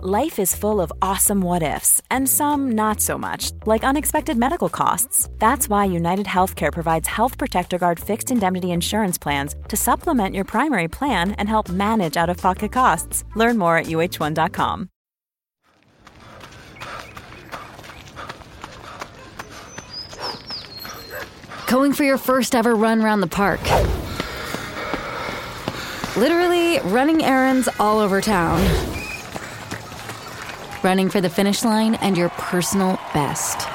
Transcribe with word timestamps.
Life 0.00 0.38
is 0.38 0.56
full 0.56 0.80
of 0.80 0.92
awesome 1.00 1.42
what 1.42 1.62
ifs, 1.62 2.00
and 2.10 2.28
some 2.28 2.72
not 2.72 3.00
so 3.00 3.18
much, 3.18 3.52
like 3.66 3.84
unexpected 3.84 4.36
medical 4.36 4.68
costs. 4.68 5.28
That's 5.38 5.68
why 5.68 5.84
United 5.84 6.26
Healthcare 6.26 6.72
provides 6.72 7.06
Health 7.06 7.36
Protector 7.38 7.78
Guard 7.78 8.00
fixed 8.00 8.30
indemnity 8.30 8.70
insurance 8.72 9.18
plans 9.18 9.54
to 9.68 9.76
supplement 9.76 10.34
your 10.34 10.44
primary 10.44 10.88
plan 10.88 11.32
and 11.32 11.48
help 11.48 11.68
manage 11.68 12.16
out 12.16 12.30
of 12.30 12.38
pocket 12.38 12.72
costs. 12.72 13.24
Learn 13.36 13.58
more 13.58 13.76
at 13.76 13.86
uh1.com. 13.86 14.88
Going 21.66 21.92
for 21.92 22.04
your 22.04 22.18
first 22.18 22.54
ever 22.54 22.74
run 22.74 23.02
around 23.02 23.20
the 23.20 23.26
park. 23.26 23.60
Literally 26.16 26.80
running 26.80 27.22
errands 27.22 27.68
all 27.78 27.98
over 27.98 28.20
town. 28.20 29.01
Running 30.82 31.10
for 31.10 31.20
the 31.20 31.28
finish 31.28 31.64
line 31.64 31.96
and 31.96 32.16
your 32.16 32.28
personal 32.30 33.00
best. 33.12 33.68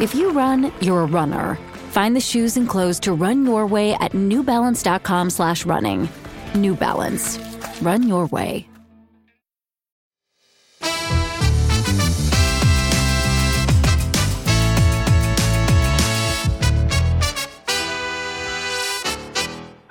If 0.00 0.14
you 0.14 0.32
run, 0.32 0.72
you're 0.80 1.00
a 1.00 1.06
runner. 1.06 1.56
Find 1.90 2.14
the 2.14 2.20
shoes 2.20 2.56
and 2.56 2.68
clothes 2.68 3.00
to 3.00 3.12
run 3.12 3.44
your 3.44 3.66
way 3.66 3.94
at 3.94 4.12
newbalance.com 4.12 5.30
slash 5.30 5.66
running. 5.66 6.08
New 6.54 6.74
Balance. 6.76 7.38
Run 7.82 8.08
your 8.08 8.26
way. 8.26 8.69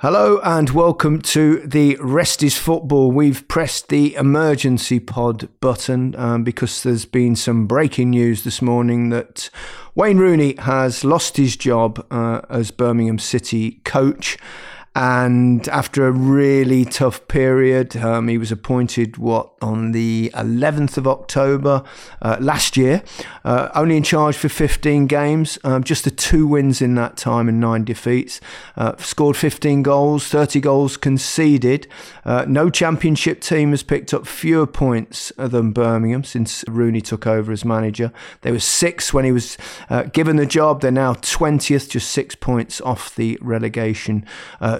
Hello 0.02 0.40
and 0.42 0.70
welcome 0.70 1.20
to 1.20 1.58
the 1.58 1.98
Rest 2.00 2.42
is 2.42 2.56
Football. 2.56 3.12
We've 3.12 3.46
pressed 3.48 3.90
the 3.90 4.14
emergency 4.14 4.98
pod 4.98 5.50
button 5.60 6.14
um, 6.16 6.42
because 6.42 6.82
there's 6.82 7.04
been 7.04 7.36
some 7.36 7.66
breaking 7.66 8.08
news 8.08 8.42
this 8.42 8.62
morning 8.62 9.10
that 9.10 9.50
Wayne 9.94 10.16
Rooney 10.16 10.54
has 10.56 11.04
lost 11.04 11.36
his 11.36 11.54
job 11.54 12.02
uh, 12.10 12.40
as 12.48 12.70
Birmingham 12.70 13.18
City 13.18 13.72
coach. 13.84 14.38
And 14.96 15.68
after 15.68 16.08
a 16.08 16.10
really 16.10 16.84
tough 16.84 17.28
period, 17.28 17.96
um, 17.96 18.26
he 18.26 18.36
was 18.38 18.50
appointed 18.50 19.18
what 19.18 19.52
on 19.62 19.92
the 19.92 20.32
11th 20.34 20.96
of 20.96 21.06
October 21.06 21.84
uh, 22.20 22.38
last 22.40 22.76
year. 22.76 23.04
Uh, 23.44 23.68
only 23.76 23.96
in 23.96 24.02
charge 24.02 24.36
for 24.36 24.48
15 24.48 25.06
games, 25.06 25.58
um, 25.62 25.84
just 25.84 26.02
the 26.02 26.10
two 26.10 26.44
wins 26.44 26.82
in 26.82 26.96
that 26.96 27.16
time 27.16 27.48
and 27.48 27.60
nine 27.60 27.84
defeats. 27.84 28.40
Uh, 28.76 28.96
scored 28.96 29.36
15 29.36 29.84
goals, 29.84 30.26
30 30.26 30.58
goals 30.58 30.96
conceded. 30.96 31.86
Uh, 32.24 32.44
no 32.48 32.68
championship 32.68 33.40
team 33.40 33.70
has 33.70 33.84
picked 33.84 34.12
up 34.12 34.26
fewer 34.26 34.66
points 34.66 35.32
than 35.36 35.70
Birmingham 35.70 36.24
since 36.24 36.64
Rooney 36.66 37.00
took 37.00 37.28
over 37.28 37.52
as 37.52 37.64
manager. 37.64 38.12
They 38.40 38.50
were 38.50 38.58
six 38.58 39.14
when 39.14 39.24
he 39.24 39.30
was 39.30 39.56
uh, 39.88 40.04
given 40.04 40.34
the 40.34 40.46
job. 40.46 40.80
They're 40.80 40.90
now 40.90 41.14
20th, 41.14 41.90
just 41.90 42.10
six 42.10 42.34
points 42.34 42.80
off 42.80 43.14
the 43.14 43.38
relegation 43.40 44.26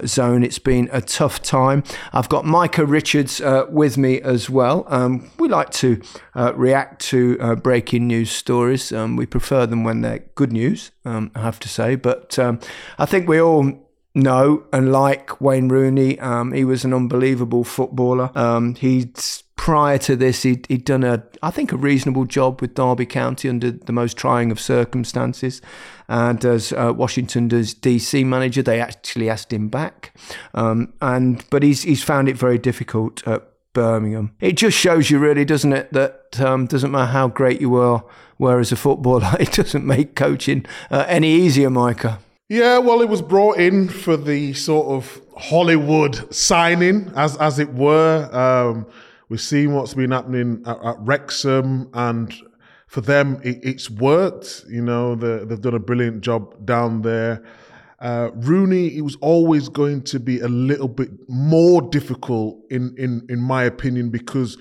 zone. 0.07 0.43
It's 0.43 0.59
been 0.59 0.89
a 0.91 1.01
tough 1.01 1.41
time. 1.41 1.83
I've 2.13 2.29
got 2.29 2.45
Micah 2.45 2.85
Richards 2.85 3.41
uh, 3.41 3.65
with 3.69 3.97
me 3.97 4.21
as 4.21 4.49
well. 4.49 4.85
Um, 4.87 5.31
we 5.37 5.47
like 5.47 5.71
to 5.71 6.01
uh, 6.35 6.53
react 6.55 7.01
to 7.05 7.37
uh, 7.39 7.55
breaking 7.55 8.07
news 8.07 8.31
stories. 8.31 8.91
Um, 8.91 9.15
we 9.15 9.25
prefer 9.25 9.65
them 9.65 9.83
when 9.83 10.01
they're 10.01 10.25
good 10.35 10.51
news, 10.51 10.91
um, 11.05 11.31
I 11.35 11.41
have 11.41 11.59
to 11.61 11.69
say. 11.69 11.95
But 11.95 12.37
um, 12.39 12.59
I 12.97 13.05
think 13.05 13.27
we 13.27 13.41
all 13.41 13.71
know 14.13 14.63
and 14.73 14.91
like 14.91 15.39
Wayne 15.39 15.69
Rooney. 15.69 16.19
Um, 16.19 16.51
he 16.51 16.65
was 16.65 16.83
an 16.83 16.93
unbelievable 16.93 17.63
footballer. 17.63 18.31
Um, 18.35 18.75
he's 18.75 19.43
prior 19.61 19.99
to 19.99 20.15
this, 20.15 20.41
he'd, 20.41 20.65
he'd 20.69 20.83
done 20.83 21.03
a, 21.03 21.23
I 21.43 21.51
think, 21.51 21.71
a 21.71 21.77
reasonable 21.77 22.25
job 22.25 22.61
with 22.61 22.73
Derby 22.73 23.05
County 23.05 23.47
under 23.47 23.69
the 23.69 23.91
most 23.91 24.17
trying 24.17 24.49
of 24.49 24.59
circumstances. 24.59 25.61
And 26.09 26.43
as 26.43 26.73
uh, 26.73 26.93
Washington 26.95 27.47
does 27.47 27.75
DC 27.75 28.25
manager, 28.25 28.63
they 28.63 28.81
actually 28.81 29.29
asked 29.29 29.53
him 29.53 29.69
back. 29.69 30.17
Um, 30.55 30.93
and 30.99 31.45
but 31.51 31.61
he's 31.61 31.83
he's 31.83 32.01
found 32.01 32.27
it 32.27 32.35
very 32.35 32.57
difficult 32.57 33.25
at 33.27 33.47
Birmingham. 33.73 34.31
It 34.39 34.53
just 34.53 34.75
shows 34.75 35.11
you, 35.11 35.19
really, 35.19 35.45
doesn't 35.45 35.73
it, 35.73 35.93
that 35.93 36.41
um, 36.41 36.65
doesn't 36.65 36.89
matter 36.89 37.11
how 37.11 37.27
great 37.27 37.61
you 37.61 37.75
are, 37.75 38.03
were 38.39 38.59
as 38.59 38.71
a 38.71 38.75
footballer, 38.75 39.29
it 39.39 39.51
doesn't 39.51 39.85
make 39.85 40.15
coaching 40.15 40.65
uh, 40.89 41.05
any 41.07 41.31
easier, 41.31 41.69
Micah. 41.69 42.17
Yeah, 42.49 42.79
well, 42.79 42.99
it 42.99 43.09
was 43.09 43.21
brought 43.21 43.57
in 43.57 43.89
for 43.89 44.17
the 44.17 44.53
sort 44.53 44.87
of 44.87 45.21
Hollywood 45.37 46.33
signing, 46.33 47.13
as 47.15 47.37
as 47.37 47.59
it 47.59 47.75
were. 47.75 48.27
Um, 48.33 48.87
We've 49.31 49.39
seen 49.39 49.73
what's 49.73 49.93
been 49.93 50.11
happening 50.11 50.61
at, 50.65 50.83
at 50.83 50.97
Wrexham, 50.99 51.89
and 51.93 52.35
for 52.87 52.99
them, 52.99 53.39
it, 53.45 53.59
it's 53.63 53.89
worked. 53.89 54.65
You 54.67 54.81
know, 54.81 55.15
the, 55.15 55.45
they've 55.45 55.61
done 55.61 55.73
a 55.73 55.79
brilliant 55.79 56.19
job 56.19 56.65
down 56.65 57.01
there. 57.03 57.41
Uh, 58.01 58.31
Rooney, 58.33 58.87
it 58.97 59.03
was 59.03 59.15
always 59.21 59.69
going 59.69 60.01
to 60.01 60.19
be 60.19 60.41
a 60.41 60.49
little 60.49 60.89
bit 60.89 61.11
more 61.29 61.81
difficult, 61.81 62.59
in 62.69 62.93
in 62.97 63.25
in 63.29 63.39
my 63.39 63.63
opinion, 63.63 64.09
because 64.09 64.57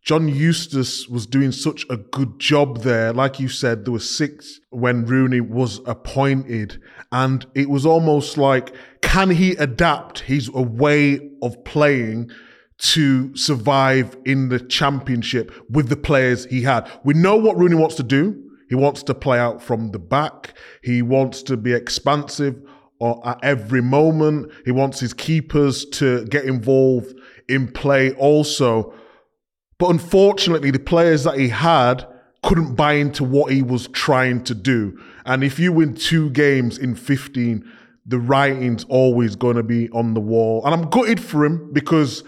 John 0.00 0.26
Eustace 0.28 1.06
was 1.06 1.26
doing 1.26 1.52
such 1.52 1.84
a 1.90 1.98
good 1.98 2.38
job 2.38 2.78
there. 2.78 3.12
Like 3.12 3.38
you 3.38 3.48
said, 3.48 3.84
there 3.84 3.92
were 3.92 3.98
six 3.98 4.58
when 4.70 5.04
Rooney 5.04 5.42
was 5.42 5.82
appointed, 5.84 6.80
and 7.12 7.44
it 7.54 7.68
was 7.68 7.84
almost 7.84 8.38
like, 8.38 8.74
can 9.02 9.28
he 9.28 9.50
adapt 9.56 10.20
his 10.20 10.50
way 10.50 11.28
of 11.42 11.62
playing? 11.64 12.30
To 12.78 13.36
survive 13.36 14.16
in 14.24 14.48
the 14.48 14.60
championship 14.60 15.52
with 15.70 15.88
the 15.88 15.96
players 15.96 16.44
he 16.46 16.62
had. 16.62 16.90
We 17.04 17.14
know 17.14 17.36
what 17.36 17.56
Rooney 17.56 17.76
wants 17.76 17.94
to 17.96 18.02
do. 18.02 18.40
He 18.68 18.74
wants 18.74 19.02
to 19.04 19.14
play 19.14 19.38
out 19.38 19.62
from 19.62 19.90
the 19.90 19.98
back. 19.98 20.54
He 20.82 21.02
wants 21.02 21.42
to 21.44 21.56
be 21.56 21.72
expansive 21.72 22.60
uh, 23.00 23.14
at 23.24 23.38
every 23.42 23.82
moment. 23.82 24.50
He 24.64 24.72
wants 24.72 25.00
his 25.00 25.12
keepers 25.12 25.84
to 25.86 26.24
get 26.26 26.44
involved 26.44 27.14
in 27.48 27.70
play 27.70 28.12
also. 28.14 28.94
But 29.78 29.90
unfortunately, 29.90 30.70
the 30.70 30.78
players 30.78 31.24
that 31.24 31.38
he 31.38 31.48
had 31.48 32.06
couldn't 32.42 32.74
buy 32.74 32.94
into 32.94 33.24
what 33.24 33.52
he 33.52 33.62
was 33.62 33.88
trying 33.88 34.44
to 34.44 34.54
do. 34.54 34.98
And 35.24 35.42
if 35.42 35.58
you 35.58 35.72
win 35.72 35.94
two 35.94 36.30
games 36.30 36.78
in 36.78 36.94
15, 36.94 37.70
the 38.06 38.18
writing's 38.18 38.84
always 38.84 39.34
going 39.34 39.56
to 39.56 39.62
be 39.62 39.88
on 39.90 40.14
the 40.14 40.20
wall. 40.20 40.64
And 40.64 40.74
I'm 40.74 40.90
gutted 40.90 41.20
for 41.20 41.44
him 41.44 41.72
because 41.72 42.22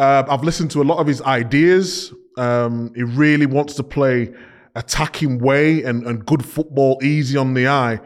uh, 0.00 0.24
I've 0.30 0.42
listened 0.42 0.70
to 0.70 0.80
a 0.80 0.84
lot 0.84 0.98
of 0.98 1.06
his 1.06 1.20
ideas. 1.20 2.14
Um, 2.38 2.90
he 2.94 3.02
really 3.02 3.44
wants 3.44 3.74
to 3.74 3.82
play 3.82 4.32
attacking 4.74 5.40
way 5.40 5.82
and, 5.82 6.06
and 6.06 6.24
good 6.24 6.42
football, 6.42 6.98
easy 7.02 7.36
on 7.36 7.52
the 7.52 7.68
eye. 7.68 8.00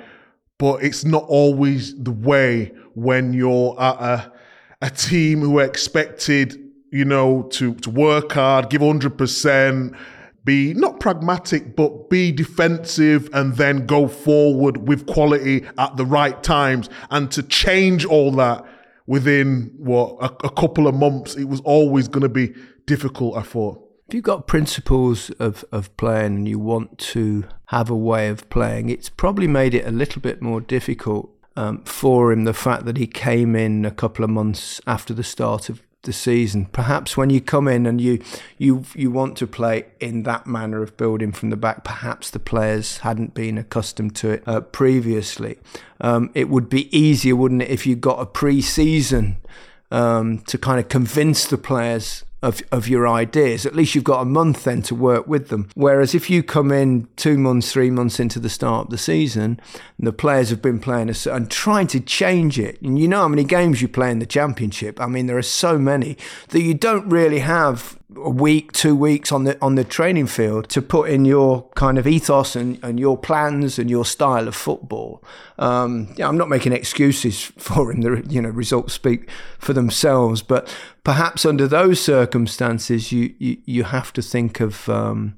But 0.58 0.82
it's 0.82 1.04
not 1.04 1.22
always 1.28 1.96
the 2.02 2.10
way 2.10 2.72
when 2.94 3.32
you're 3.32 3.80
at 3.80 3.94
a, 4.00 4.32
a 4.82 4.90
team 4.90 5.40
who 5.40 5.60
are 5.60 5.64
expected, 5.64 6.60
you 6.90 7.04
know, 7.04 7.44
to, 7.52 7.74
to 7.76 7.90
work 7.90 8.32
hard, 8.32 8.70
give 8.70 8.80
100%, 8.80 9.96
be 10.44 10.74
not 10.74 10.98
pragmatic, 10.98 11.76
but 11.76 12.10
be 12.10 12.32
defensive 12.32 13.30
and 13.32 13.54
then 13.54 13.86
go 13.86 14.08
forward 14.08 14.88
with 14.88 15.06
quality 15.06 15.64
at 15.78 15.96
the 15.96 16.04
right 16.04 16.42
times. 16.42 16.90
And 17.10 17.30
to 17.30 17.44
change 17.44 18.04
all 18.04 18.32
that 18.32 18.64
within 19.06 19.72
what 19.76 20.16
a, 20.20 20.46
a 20.46 20.50
couple 20.50 20.86
of 20.86 20.94
months, 20.94 21.34
it 21.36 21.44
was 21.44 21.60
always 21.60 22.08
going 22.08 22.22
to 22.22 22.28
be 22.28 22.54
difficult. 22.86 23.36
I 23.36 23.42
thought. 23.42 23.80
If 24.08 24.14
you've 24.14 24.24
got 24.24 24.46
principles 24.46 25.30
of, 25.38 25.64
of 25.72 25.96
playing 25.96 26.36
and 26.36 26.48
you 26.48 26.58
want 26.58 26.98
to 26.98 27.44
have 27.66 27.88
a 27.88 27.96
way 27.96 28.28
of 28.28 28.48
playing, 28.50 28.90
it's 28.90 29.08
probably 29.08 29.46
made 29.46 29.74
it 29.74 29.86
a 29.86 29.90
little 29.90 30.20
bit 30.20 30.42
more 30.42 30.60
difficult 30.60 31.30
um, 31.56 31.82
for 31.84 32.30
him. 32.30 32.44
The 32.44 32.52
fact 32.52 32.84
that 32.84 32.98
he 32.98 33.06
came 33.06 33.56
in 33.56 33.86
a 33.86 33.90
couple 33.90 34.22
of 34.22 34.30
months 34.30 34.80
after 34.86 35.14
the 35.14 35.24
start 35.24 35.70
of 35.70 35.82
the 36.04 36.12
season. 36.12 36.66
Perhaps 36.66 37.16
when 37.16 37.30
you 37.30 37.40
come 37.40 37.68
in 37.68 37.86
and 37.86 38.00
you 38.00 38.22
you 38.56 38.84
you 38.94 39.10
want 39.10 39.36
to 39.38 39.46
play 39.46 39.86
in 40.00 40.22
that 40.22 40.46
manner 40.46 40.82
of 40.82 40.96
building 40.96 41.32
from 41.32 41.50
the 41.50 41.56
back, 41.56 41.84
perhaps 41.84 42.30
the 42.30 42.38
players 42.38 42.98
hadn't 42.98 43.34
been 43.34 43.58
accustomed 43.58 44.14
to 44.16 44.30
it 44.30 44.42
uh, 44.46 44.60
previously. 44.60 45.58
Um, 46.00 46.30
it 46.34 46.48
would 46.48 46.68
be 46.68 46.96
easier, 46.96 47.36
wouldn't 47.36 47.62
it, 47.62 47.70
if 47.70 47.86
you 47.86 47.96
got 47.96 48.20
a 48.20 48.26
pre-season 48.26 49.36
um, 49.90 50.38
to 50.40 50.58
kind 50.58 50.78
of 50.80 50.88
convince 50.88 51.46
the 51.46 51.58
players 51.58 52.24
of, 52.44 52.60
of 52.70 52.86
your 52.86 53.08
ideas. 53.08 53.64
At 53.64 53.74
least 53.74 53.94
you've 53.94 54.04
got 54.04 54.20
a 54.20 54.26
month 54.26 54.64
then 54.64 54.82
to 54.82 54.94
work 54.94 55.26
with 55.26 55.48
them. 55.48 55.68
Whereas 55.74 56.14
if 56.14 56.28
you 56.28 56.42
come 56.42 56.70
in 56.70 57.08
two 57.16 57.38
months, 57.38 57.72
three 57.72 57.90
months 57.90 58.20
into 58.20 58.38
the 58.38 58.50
start 58.50 58.86
of 58.86 58.90
the 58.90 58.98
season, 58.98 59.58
and 59.98 60.06
the 60.06 60.12
players 60.12 60.50
have 60.50 60.60
been 60.60 60.78
playing 60.78 61.08
a, 61.08 61.30
and 61.30 61.50
trying 61.50 61.86
to 61.88 62.00
change 62.00 62.58
it, 62.58 62.80
and 62.82 62.98
you 62.98 63.08
know 63.08 63.20
how 63.20 63.28
many 63.28 63.44
games 63.44 63.80
you 63.80 63.88
play 63.88 64.10
in 64.10 64.18
the 64.18 64.26
championship. 64.26 65.00
I 65.00 65.06
mean, 65.06 65.26
there 65.26 65.38
are 65.38 65.42
so 65.42 65.78
many 65.78 66.18
that 66.50 66.60
you 66.60 66.74
don't 66.74 67.08
really 67.08 67.38
have 67.40 67.98
a 68.16 68.30
week, 68.30 68.72
two 68.72 68.94
weeks 68.94 69.32
on 69.32 69.44
the 69.44 69.60
on 69.62 69.74
the 69.74 69.84
training 69.84 70.26
field 70.26 70.68
to 70.70 70.82
put 70.82 71.10
in 71.10 71.24
your 71.24 71.68
kind 71.74 71.98
of 71.98 72.06
ethos 72.06 72.56
and, 72.56 72.78
and 72.82 72.98
your 72.98 73.16
plans 73.16 73.78
and 73.78 73.90
your 73.90 74.04
style 74.04 74.48
of 74.48 74.54
football. 74.54 75.22
Um, 75.58 76.14
I'm 76.22 76.36
not 76.36 76.48
making 76.48 76.72
excuses 76.72 77.40
for 77.58 77.90
him. 77.90 78.00
The 78.00 78.24
you 78.28 78.42
know 78.42 78.50
results 78.50 78.94
speak 78.94 79.28
for 79.58 79.72
themselves, 79.72 80.42
but 80.42 80.74
perhaps 81.04 81.44
under 81.44 81.66
those 81.66 82.00
circumstances, 82.00 83.12
you 83.12 83.34
you, 83.38 83.58
you 83.64 83.84
have 83.84 84.12
to 84.14 84.22
think 84.22 84.60
of. 84.60 84.88
Um, 84.88 85.36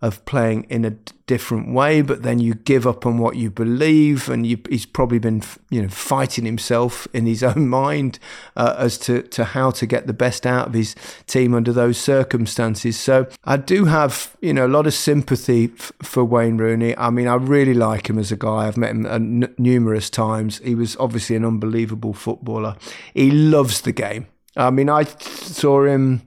of 0.00 0.24
playing 0.24 0.64
in 0.68 0.84
a 0.84 0.90
different 1.26 1.72
way, 1.72 2.02
but 2.02 2.22
then 2.22 2.38
you 2.38 2.54
give 2.54 2.86
up 2.86 3.04
on 3.04 3.18
what 3.18 3.36
you 3.36 3.50
believe, 3.50 4.28
and 4.28 4.46
you, 4.46 4.58
he's 4.68 4.86
probably 4.86 5.18
been, 5.18 5.42
you 5.70 5.82
know, 5.82 5.88
fighting 5.88 6.44
himself 6.44 7.08
in 7.12 7.26
his 7.26 7.42
own 7.44 7.68
mind 7.68 8.18
uh, 8.56 8.74
as 8.78 8.96
to, 8.98 9.22
to 9.22 9.44
how 9.44 9.70
to 9.70 9.86
get 9.86 10.06
the 10.06 10.12
best 10.12 10.46
out 10.46 10.68
of 10.68 10.74
his 10.74 10.94
team 11.26 11.52
under 11.52 11.72
those 11.72 11.98
circumstances. 11.98 12.98
So 12.98 13.26
I 13.44 13.56
do 13.56 13.86
have, 13.86 14.36
you 14.40 14.54
know, 14.54 14.66
a 14.66 14.68
lot 14.68 14.86
of 14.86 14.94
sympathy 14.94 15.70
f- 15.76 15.92
for 16.02 16.24
Wayne 16.24 16.58
Rooney. 16.58 16.96
I 16.96 17.10
mean, 17.10 17.26
I 17.26 17.34
really 17.34 17.74
like 17.74 18.08
him 18.08 18.18
as 18.18 18.30
a 18.30 18.36
guy. 18.36 18.66
I've 18.66 18.76
met 18.76 18.90
him 18.90 19.06
uh, 19.06 19.14
n- 19.14 19.54
numerous 19.58 20.10
times. 20.10 20.58
He 20.58 20.74
was 20.74 20.96
obviously 20.96 21.36
an 21.36 21.44
unbelievable 21.44 22.14
footballer. 22.14 22.76
He 23.14 23.30
loves 23.30 23.80
the 23.80 23.92
game. 23.92 24.26
I 24.56 24.70
mean, 24.70 24.88
I 24.88 25.04
saw 25.04 25.84
him 25.84 26.22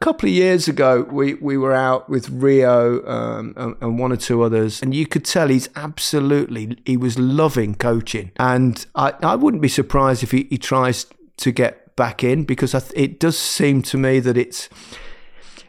couple 0.00 0.28
of 0.28 0.34
years 0.34 0.66
ago, 0.66 1.06
we, 1.10 1.34
we 1.34 1.58
were 1.58 1.74
out 1.74 2.08
with 2.08 2.30
Rio 2.30 3.06
um, 3.06 3.52
and, 3.56 3.76
and, 3.82 3.98
one 3.98 4.12
or 4.12 4.16
two 4.16 4.42
others, 4.42 4.80
and 4.80 4.94
you 4.94 5.06
could 5.06 5.26
tell 5.26 5.48
he's 5.48 5.68
absolutely, 5.76 6.78
he 6.86 6.96
was 6.96 7.18
loving 7.18 7.74
coaching. 7.74 8.32
And 8.36 8.84
I, 8.94 9.12
I 9.22 9.34
wouldn't 9.34 9.62
be 9.62 9.68
surprised 9.68 10.22
if 10.22 10.30
he, 10.30 10.46
he 10.48 10.56
tries 10.56 11.06
to 11.36 11.52
get 11.52 11.94
back 11.96 12.24
in 12.24 12.44
because 12.44 12.72
th- 12.72 12.84
it 12.94 13.20
does 13.20 13.38
seem 13.38 13.82
to 13.82 13.98
me 13.98 14.20
that 14.20 14.38
it's, 14.38 14.70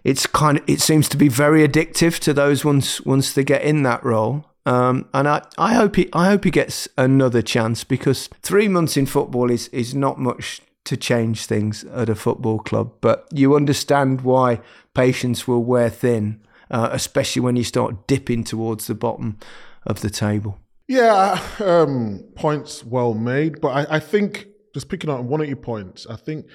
it's 0.05 0.25
kind 0.25 0.59
of, 0.59 0.63
it 0.65 0.79
seems 0.79 1.09
to 1.09 1.17
be 1.17 1.27
very 1.27 1.67
addictive 1.67 2.17
to 2.19 2.33
those 2.33 2.63
once, 2.63 3.01
once 3.01 3.33
they 3.33 3.43
get 3.43 3.63
in 3.63 3.83
that 3.83 4.01
role. 4.03 4.45
Um, 4.65 5.09
and 5.13 5.27
I, 5.27 5.45
I 5.57 5.73
hope 5.73 5.95
he 5.95 6.07
I 6.13 6.27
hope 6.27 6.43
he 6.43 6.51
gets 6.51 6.87
another 6.95 7.41
chance 7.41 7.83
because 7.83 8.29
three 8.43 8.67
months 8.67 8.95
in 8.95 9.07
football 9.07 9.49
is, 9.49 9.69
is 9.69 9.95
not 9.95 10.19
much 10.19 10.61
to 10.85 10.97
change 10.97 11.45
things 11.45 11.83
at 11.85 12.09
a 12.09 12.15
football 12.15 12.59
club, 12.59 12.93
but 13.01 13.27
you 13.31 13.55
understand 13.55 14.21
why 14.21 14.59
patience 14.93 15.47
will 15.47 15.63
wear 15.63 15.89
thin, 15.89 16.41
uh, 16.69 16.89
especially 16.91 17.41
when 17.41 17.55
you 17.55 17.63
start 17.63 18.07
dipping 18.07 18.43
towards 18.43 18.87
the 18.87 18.95
bottom 18.95 19.37
of 19.85 20.01
the 20.01 20.09
table. 20.09 20.57
Yeah, 20.87 21.41
um, 21.59 22.25
points 22.35 22.83
well 22.83 23.13
made, 23.13 23.61
but 23.61 23.69
I, 23.69 23.95
I 23.95 23.99
think 23.99 24.47
just 24.73 24.89
picking 24.89 25.09
up 25.09 25.19
on 25.19 25.27
one 25.27 25.41
of 25.41 25.47
your 25.47 25.57
points, 25.57 26.07
I 26.09 26.15
think 26.15 26.47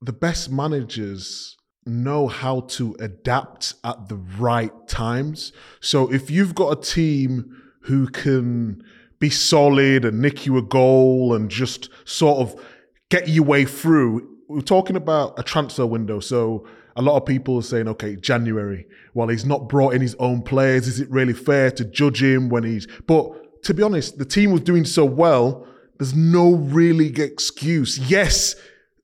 the 0.00 0.12
best 0.12 0.50
managers 0.50 1.56
know 1.86 2.28
how 2.28 2.60
to 2.60 2.94
adapt 3.00 3.74
at 3.82 4.08
the 4.08 4.16
right 4.16 4.86
times. 4.86 5.52
So 5.80 6.12
if 6.12 6.30
you've 6.30 6.54
got 6.54 6.78
a 6.78 6.80
team 6.80 7.56
who 7.82 8.06
can 8.08 8.84
be 9.18 9.30
solid 9.30 10.04
and 10.04 10.20
nick 10.20 10.46
you 10.46 10.56
a 10.58 10.62
goal 10.62 11.34
and 11.34 11.50
just 11.50 11.88
sort 12.04 12.38
of 12.38 12.64
get 13.10 13.28
your 13.28 13.44
way 13.44 13.64
through. 13.64 14.36
We're 14.48 14.60
talking 14.60 14.96
about 14.96 15.38
a 15.38 15.42
transfer 15.42 15.86
window, 15.86 16.20
so 16.20 16.66
a 16.96 17.02
lot 17.02 17.16
of 17.16 17.26
people 17.26 17.58
are 17.58 17.62
saying, 17.62 17.88
okay, 17.88 18.16
January. 18.16 18.86
Well, 19.14 19.28
he's 19.28 19.44
not 19.44 19.68
brought 19.68 19.94
in 19.94 20.00
his 20.00 20.14
own 20.16 20.42
players. 20.42 20.88
Is 20.88 21.00
it 21.00 21.10
really 21.10 21.32
fair 21.32 21.70
to 21.72 21.84
judge 21.84 22.22
him 22.22 22.48
when 22.48 22.64
he's? 22.64 22.86
But 23.06 23.62
to 23.64 23.74
be 23.74 23.82
honest, 23.82 24.18
the 24.18 24.24
team 24.24 24.50
was 24.50 24.62
doing 24.62 24.84
so 24.84 25.04
well. 25.04 25.66
There's 25.98 26.14
no 26.14 26.54
really 26.54 27.08
excuse. 27.20 27.98
Yes, 27.98 28.54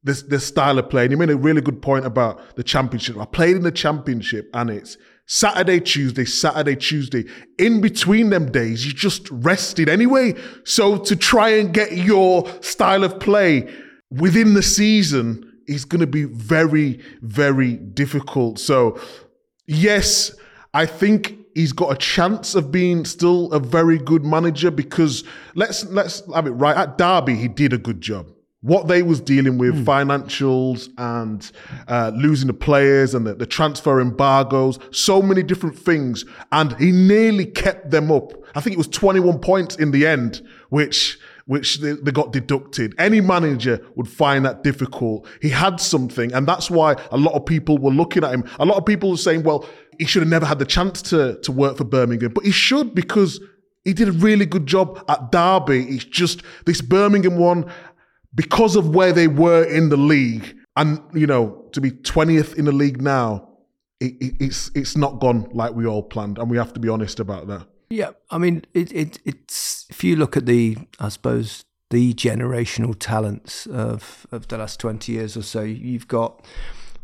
this 0.03 0.23
this 0.23 0.47
style 0.47 0.79
of 0.79 0.91
play. 0.91 1.05
And 1.05 1.13
you 1.13 1.17
made 1.17 1.31
a 1.31 1.37
really 1.37 1.61
good 1.61 1.83
point 1.83 2.07
about 2.07 2.57
the 2.57 2.63
championship. 2.63 3.17
I 3.19 3.27
played 3.27 3.57
in 3.57 3.63
the 3.63 3.73
championship, 3.73 4.51
and 4.55 4.71
it's 4.71 4.97
Saturday, 5.27 5.81
Tuesday, 5.81 6.25
Saturday, 6.25 6.77
Tuesday. 6.77 7.25
In 7.59 7.81
between 7.81 8.31
them 8.31 8.51
days, 8.51 8.87
you 8.87 8.93
just 8.93 9.31
rested 9.31 9.89
anyway. 9.89 10.35
So 10.65 10.99
to 10.99 11.17
try 11.17 11.51
and 11.51 11.73
get 11.73 11.93
your 11.93 12.47
style 12.61 13.05
of 13.05 13.19
play 13.19 13.73
within 14.19 14.55
the 14.55 14.63
season 14.63 15.51
is 15.67 15.85
going 15.85 16.01
to 16.01 16.07
be 16.07 16.25
very, 16.25 17.01
very 17.23 17.75
difficult. 17.75 18.59
So, 18.59 18.99
yes, 19.67 20.35
I 20.73 20.87
think 20.87 21.39
he's 21.55 21.73
got 21.73 21.93
a 21.93 21.97
chance 21.97 22.55
of 22.55 22.71
being 22.73 23.05
still 23.05 23.51
a 23.53 23.61
very 23.61 23.99
good 23.99 24.25
manager 24.25 24.71
because 24.71 25.25
let's 25.55 25.85
let's 25.87 26.23
have 26.35 26.47
it 26.47 26.51
right 26.51 26.77
at 26.77 26.99
Derby 26.99 27.37
he 27.37 27.49
did 27.49 27.73
a 27.73 27.79
good 27.79 28.01
job. 28.01 28.27
What 28.61 28.89
they 28.89 29.03
was 29.03 29.21
dealing 29.21 29.59
with, 29.59 29.75
mm. 29.75 29.85
financials 29.85 30.89
and 30.97 31.51
uh, 31.87 32.13
losing 32.15 32.47
the 32.47 32.55
players 32.55 33.15
and 33.15 33.27
the, 33.27 33.35
the 33.35 33.45
transfer 33.45 34.01
embargoes, 34.01 34.79
so 34.91 35.21
many 35.21 35.43
different 35.43 35.79
things, 35.79 36.25
and 36.51 36.75
he 36.79 36.91
nearly 36.91 37.45
kept 37.45 37.91
them 37.91 38.11
up. 38.11 38.33
I 38.55 38.63
think 38.63 38.73
it 38.73 38.79
was 38.79 38.89
21 38.89 39.41
points 39.41 39.77
in 39.77 39.91
the 39.91 40.07
end, 40.07 40.41
which 40.71 41.19
which 41.47 41.79
they, 41.81 41.93
they, 41.93 42.11
got 42.11 42.33
deducted. 42.33 42.95
Any 42.99 43.21
manager 43.21 43.85
would 43.97 44.09
find 44.09 44.45
that 44.47 44.63
difficult. 44.63 45.27
He 45.43 45.51
had 45.51 45.81
something, 45.81 46.33
and 46.33 46.47
that's 46.47 46.71
why 46.71 46.97
a 47.11 47.19
lot 47.19 47.35
of 47.35 47.45
people 47.45 47.77
were 47.79 47.91
looking 47.91 48.25
at 48.25 48.33
him. 48.33 48.45
A 48.59 48.65
lot 48.65 48.79
of 48.79 48.87
people 48.87 49.11
were 49.11 49.17
saying, 49.17 49.43
well, 49.43 49.67
he 49.99 50.07
should 50.07 50.23
have 50.23 50.31
never 50.31 50.47
had 50.47 50.59
the 50.59 50.65
chance 50.65 51.03
to, 51.03 51.39
to 51.43 51.53
work 51.53 51.77
for 51.77 51.85
Birmingham, 51.85 52.33
but 52.33 52.45
he 52.45 52.51
should 52.51 52.95
because 52.95 53.41
he 53.85 53.93
did 53.93 54.09
a 54.09 54.13
really 54.13 54.47
good 54.47 54.67
job 54.67 55.05
at 55.09 55.31
Derby. 55.31 55.85
It's 55.85 56.05
just 56.05 56.43
this 56.65 56.81
Birmingham 56.81 57.37
one, 57.37 57.71
because 58.35 58.77
of 58.77 58.95
where 58.95 59.13
they 59.13 59.29
were 59.29 59.65
in 59.65 59.91
the 59.91 59.99
league, 59.99 60.57
and 60.77 61.01
you 61.13 61.27
know, 61.27 61.69
to 61.73 61.81
be 61.81 61.91
20th 61.91 62.57
in 62.57 62.65
the 62.65 62.73
league 62.73 63.03
now, 63.03 63.49
it, 64.01 64.15
it, 64.21 64.35
it's 64.41 64.71
it's 64.75 64.97
not 64.97 65.21
gone 65.21 65.49
like 65.53 65.75
we 65.75 65.87
all 65.87 66.03
planned, 66.03 66.39
and 66.39 66.51
we 66.51 66.57
have 66.57 66.73
to 66.73 66.81
be 66.81 66.89
honest 66.89 67.21
about 67.21 67.47
that. 67.49 67.67
Yeah, 67.95 68.11
I 68.29 68.39
mean, 68.39 68.65
it, 68.75 68.93
it 68.93 69.21
it's 69.25 69.87
if 69.89 70.03
you 70.03 70.17
look 70.17 70.37
at 70.37 70.47
the, 70.47 70.77
I 70.99 71.11
suppose, 71.11 71.65
the 71.91 72.13
generational 72.13 72.97
talents 72.99 73.67
of 73.67 74.27
of 74.33 74.49
the 74.49 74.59
last 74.59 74.81
twenty 74.81 75.13
years 75.13 75.37
or 75.37 75.43
so, 75.43 75.63
you've 75.63 76.09
got 76.09 76.45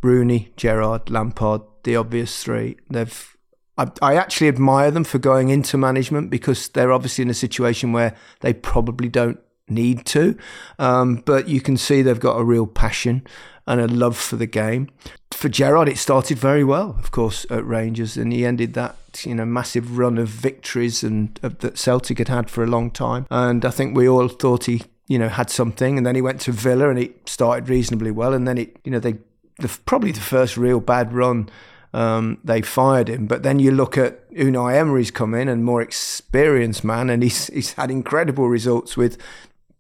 Rooney, 0.03 0.53
Gerrard, 0.57 1.09
Lampard, 1.09 1.63
the 1.85 1.95
obvious 1.95 2.43
three. 2.43 2.77
They've 2.91 3.37
I, 3.79 3.87
I 4.03 4.17
actually 4.17 4.49
admire 4.49 4.91
them 4.91 5.05
for 5.05 5.21
going 5.21 5.49
into 5.49 5.79
management 5.79 6.29
because 6.29 6.67
they're 6.67 6.93
obviously 6.93 7.23
in 7.23 7.31
a 7.31 7.35
situation 7.35 7.93
where 7.93 8.17
they 8.41 8.53
probably 8.53 9.09
don't 9.09 9.39
need 9.69 10.05
to. 10.07 10.37
Um, 10.81 11.23
but 11.25 11.47
you 11.47 11.61
can 11.61 11.77
see 11.77 12.03
they've 12.03 12.19
got 12.19 12.41
a 12.41 12.45
real 12.45 12.67
passion 12.67 13.25
and 13.65 13.81
a 13.81 13.87
love 13.87 14.17
for 14.17 14.35
the 14.35 14.47
game. 14.47 14.89
For 15.31 15.49
Gerrard, 15.49 15.89
it 15.89 15.99
started 15.99 16.37
very 16.37 16.65
well, 16.65 16.97
of 16.99 17.13
course, 17.13 17.47
at 17.49 17.65
Rangers, 17.65 18.17
and 18.17 18.33
he 18.33 18.45
ended 18.45 18.75
that 18.75 18.97
you 19.25 19.35
know 19.35 19.45
massive 19.45 19.99
run 19.99 20.19
of 20.19 20.29
victories 20.29 21.03
and 21.03 21.35
that 21.43 21.79
Celtic 21.79 22.19
had 22.19 22.29
had 22.29 22.51
for 22.51 22.63
a 22.63 22.67
long 22.67 22.91
time. 22.91 23.27
And 23.31 23.65
I 23.65 23.71
think 23.71 23.97
we 23.97 24.09
all 24.09 24.29
thought 24.29 24.65
he 24.65 24.83
you 25.09 25.19
know 25.19 25.29
had 25.29 25.51
something, 25.51 25.97
and 25.97 26.07
then 26.07 26.15
he 26.15 26.23
went 26.23 26.41
to 26.43 26.53
Villa 26.53 26.89
and 26.89 26.99
it 26.99 27.29
started 27.29 27.69
reasonably 27.69 28.11
well, 28.11 28.33
and 28.33 28.47
then 28.47 28.59
it 28.59 28.77
you 28.85 28.91
know 28.91 29.01
they 29.01 29.19
the, 29.59 29.69
probably 29.85 30.13
the 30.13 30.21
first 30.21 30.57
real 30.57 30.81
bad 30.81 31.13
run. 31.13 31.49
Um, 31.93 32.39
they 32.45 32.63
fired 32.63 33.09
him, 33.09 33.27
but 33.27 33.43
then 33.43 33.59
you 33.59 33.73
look 33.73 33.99
at 33.99 34.31
Unai 34.31 34.77
Emery's 34.77 35.11
come 35.11 35.35
in 35.35 35.49
and 35.49 35.65
more 35.65 35.83
experienced 35.83 36.85
man, 36.85 37.11
and 37.11 37.23
he's 37.23 37.49
he's 37.49 37.73
had 37.73 37.91
incredible 37.91 38.49
results 38.49 38.97
with 38.97 39.19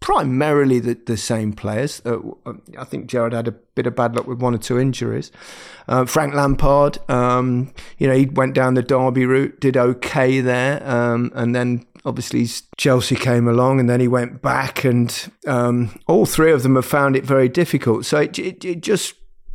primarily 0.00 0.78
the, 0.78 0.95
the 1.07 1.16
same 1.16 1.52
players. 1.52 2.02
Uh, 2.04 2.19
I 2.78 2.85
think 2.85 3.07
Gerrard 3.07 3.33
had 3.33 3.49
a 3.49 3.52
bit 3.52 3.87
of 3.87 3.95
bad 3.95 4.16
luck 4.16 4.26
with 4.26 4.40
one 4.40 4.54
or 4.54 4.59
two 4.59 4.78
injuries. 4.78 5.30
Uh, 5.87 6.07
Frank 6.07 6.35
Lampard, 6.35 6.99
um, 7.11 7.73
you 7.99 8.09
know, 8.09 8.14
he 8.14 8.26
went 8.26 8.54
down 8.54 8.75
the 8.75 8.83
Derby 8.83 9.26
route, 9.26 9.61
did 9.61 9.76
okay 9.76 10.40
there, 10.40 10.87
um, 10.88 11.30
and 11.35 11.54
then 11.54 11.87
obviously 12.04 12.49
Chelsea 12.78 13.14
came 13.14 13.47
along, 13.47 13.78
and 13.78 13.88
then 13.88 14.00
he 14.00 14.09
went 14.09 14.40
back, 14.40 14.85
and 14.85 15.30
um, 15.47 15.99
all 16.09 16.25
three 16.25 16.52
of 16.52 16.62
them 16.62 16.76
have 16.76 16.87
found 16.87 17.14
it 17.14 17.25
very 17.25 17.49
difficult. 17.49 18.07
So 18.07 18.21
it, 18.21 18.38
it, 18.38 18.64
it 18.64 18.80
just 18.80 19.14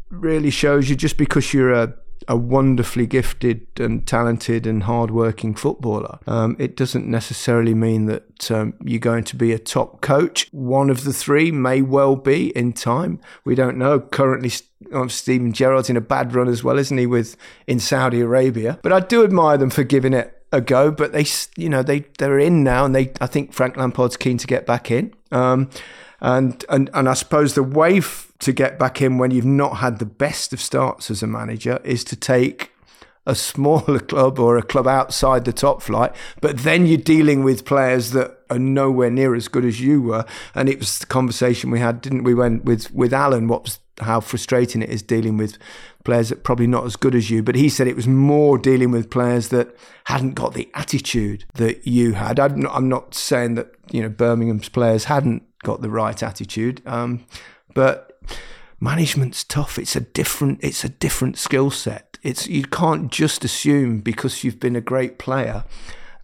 really 0.10 0.52
shows 0.52 0.90
you 0.90 0.96
just 0.96 1.18
because 1.18 1.54
you're 1.54 1.74
a 1.74 1.96
a 2.28 2.36
wonderfully 2.36 3.06
gifted 3.06 3.68
and 3.80 4.06
talented 4.08 4.66
and 4.66 4.84
hardworking 4.84 5.56
footballer. 5.56 6.20
Um, 6.28 6.56
it 6.60 6.76
doesn't 6.76 7.08
necessarily 7.08 7.74
mean 7.74 8.06
that 8.06 8.52
um, 8.52 8.74
you're 8.84 9.00
going 9.00 9.24
to 9.26 9.36
be 9.36 9.52
a 9.52 9.60
top 9.60 10.02
coach. 10.02 10.48
One 10.52 10.90
of 10.90 11.04
the 11.04 11.14
three 11.14 11.52
may 11.52 11.82
well 11.82 12.16
be 12.16 12.50
in 12.56 12.74
time. 12.74 13.20
We 13.44 13.56
don't 13.56 13.78
know. 13.78 14.00
Currently, 14.00 14.52
oh, 14.92 15.08
Steven 15.08 15.54
Gerrard's 15.54 15.90
in 15.90 15.98
a 15.98 16.02
bad 16.02 16.34
run 16.34 16.48
as 16.48 16.64
well, 16.64 16.80
isn't 16.80 16.98
he? 16.98 17.06
With 17.06 17.38
in 17.68 17.80
Saudi 17.80 18.22
Arabia, 18.22 18.80
but 18.82 18.92
I 18.92 19.00
do 19.00 19.24
admire 19.24 19.58
them 19.58 19.70
for 19.70 19.84
giving 19.84 20.14
it 20.14 20.32
a 20.52 20.62
go. 20.62 20.92
But 20.92 21.14
they, 21.14 21.26
you 21.58 21.70
know, 21.70 21.84
they 21.84 22.06
they're 22.18 22.40
in 22.40 22.64
now, 22.64 22.86
and 22.86 22.96
they. 22.96 23.12
I 23.22 23.28
think 23.28 23.54
Frank 23.54 23.78
Lampard's 23.78 24.18
keen 24.18 24.38
to 24.38 24.48
get 24.48 24.66
back 24.66 24.90
in. 24.90 25.14
Um, 25.32 25.70
and 26.22 26.64
and 26.70 26.90
and 26.94 27.08
I 27.08 27.14
suppose 27.14 27.54
the 27.54 27.64
way. 27.64 28.02
To 28.40 28.52
get 28.52 28.78
back 28.78 29.02
in 29.02 29.18
when 29.18 29.32
you've 29.32 29.46
not 29.46 29.78
had 29.78 30.00
the 30.00 30.06
best 30.06 30.54
of 30.54 30.62
starts 30.62 31.10
as 31.10 31.24
a 31.24 31.28
manager 31.28 31.80
is 31.84 32.04
to 32.06 32.16
take 32.16 32.72
a 33.26 33.36
smaller 33.36 34.00
club 34.12 34.40
or 34.40 34.58
a 34.58 34.64
club 34.64 34.88
outside 34.88 35.46
the 35.46 35.54
top 35.54 35.82
flight, 35.82 36.16
but 36.42 36.60
then 36.60 36.86
you're 36.86 36.98
dealing 36.98 37.44
with 37.44 37.66
players 37.66 38.12
that 38.12 38.40
are 38.50 38.60
nowhere 38.60 39.10
near 39.10 39.34
as 39.34 39.48
good 39.48 39.66
as 39.66 39.82
you 39.82 40.02
were. 40.02 40.26
And 40.54 40.70
it 40.70 40.80
was 40.80 41.00
the 41.00 41.06
conversation 41.08 41.72
we 41.72 41.80
had, 41.80 42.02
didn't 42.02 42.24
we, 42.24 42.34
went 42.34 42.66
with 42.66 42.94
with 42.94 43.14
Alan? 43.14 43.48
What 43.48 43.64
was 43.64 43.80
how 44.02 44.20
frustrating 44.20 44.82
it 44.82 44.90
is 44.90 45.02
dealing 45.02 45.38
with 45.38 45.58
players 46.04 46.30
that 46.30 46.44
probably 46.44 46.68
not 46.68 46.86
as 46.86 46.96
good 46.96 47.16
as 47.16 47.30
you. 47.30 47.42
But 47.44 47.56
he 47.56 47.70
said 47.70 47.88
it 47.88 47.96
was 47.96 48.08
more 48.08 48.58
dealing 48.58 48.92
with 48.92 49.10
players 49.10 49.50
that 49.50 49.76
hadn't 50.06 50.34
got 50.36 50.54
the 50.54 50.70
attitude 50.74 51.46
that 51.56 51.88
you 51.88 52.14
had. 52.14 52.40
I'm 52.40 52.60
not, 52.60 52.76
I'm 52.76 52.90
not 52.90 53.16
saying 53.16 53.56
that 53.56 53.72
you 53.92 54.02
know 54.02 54.10
Birmingham's 54.10 54.70
players 54.70 55.06
hadn't 55.06 55.44
got 55.64 55.82
the 55.82 55.90
right 55.90 56.22
attitude, 56.22 56.82
um, 56.86 57.26
but 57.74 58.15
management's 58.80 59.44
tough. 59.44 59.78
It's 59.78 59.96
a 59.96 60.02
different 60.02 60.60
it's 60.64 60.84
a 60.84 60.90
different 60.90 61.38
skill 61.38 61.72
set. 61.72 62.18
It's 62.24 62.48
you 62.48 62.64
can't 62.64 63.12
just 63.12 63.44
assume 63.44 64.00
because 64.00 64.44
you've 64.44 64.60
been 64.60 64.76
a 64.76 64.82
great 64.82 65.20
player 65.20 65.64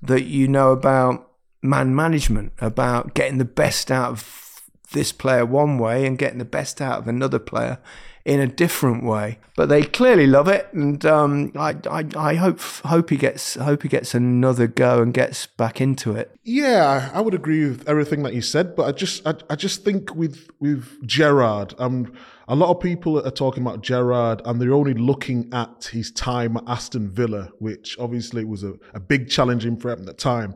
that 0.02 0.24
you 0.24 0.48
know 0.48 0.72
about 0.72 1.30
man 1.62 1.96
management, 1.96 2.54
about 2.60 3.14
getting 3.14 3.38
the 3.38 3.46
best 3.46 3.92
out 3.92 4.12
of 4.12 4.62
this 4.94 5.12
player 5.12 5.46
one 5.46 5.78
way 5.78 6.06
and 6.06 6.18
getting 6.18 6.40
the 6.40 6.46
best 6.46 6.82
out 6.82 7.00
of 7.00 7.08
another 7.08 7.40
player 7.40 7.78
in 8.26 8.40
a 8.40 8.48
different 8.48 9.04
way. 9.04 9.40
But 9.56 9.70
they 9.70 9.84
clearly 9.84 10.28
love 10.28 10.48
it, 10.48 10.68
and 10.74 11.06
um, 11.06 11.52
I, 11.56 11.76
I, 11.90 12.06
I 12.16 12.36
hope 12.36 12.60
hope 12.62 13.10
he 13.10 13.18
gets 13.18 13.56
hope 13.56 13.84
he 13.84 13.90
gets 13.90 14.14
another 14.14 14.68
go 14.68 15.02
and 15.02 15.14
gets 15.14 15.46
back 15.48 15.82
into 15.82 16.16
it. 16.16 16.36
Yeah, 16.44 17.10
I 17.14 17.22
would 17.22 17.34
agree 17.34 17.68
with 17.68 17.88
everything 17.88 18.24
that 18.24 18.34
you 18.34 18.42
said, 18.42 18.76
but 18.76 18.88
I 18.88 18.92
just 18.92 19.26
I, 19.28 19.36
I 19.50 19.56
just 19.56 19.84
think 19.84 20.16
with 20.16 20.50
with 20.60 21.06
Gerrard, 21.06 21.74
um, 21.80 22.14
a 22.48 22.56
lot 22.56 22.70
of 22.70 22.80
people 22.80 23.26
are 23.26 23.32
talking 23.32 23.64
about 23.64 23.82
Gerrard, 23.82 24.42
and 24.46 24.62
they're 24.62 24.74
only 24.74 24.94
looking 24.94 25.50
at 25.54 25.90
his 25.92 26.12
time 26.12 26.58
at 26.58 26.64
Aston 26.68 27.10
Villa, 27.12 27.50
which 27.60 27.98
obviously 28.00 28.46
was 28.46 28.64
a, 28.64 28.74
a 28.94 29.00
big 29.00 29.30
challenging 29.30 29.78
for 29.78 29.92
him 29.92 30.00
at 30.00 30.06
the 30.06 30.14
time. 30.14 30.56